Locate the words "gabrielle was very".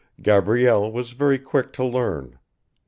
0.19-1.37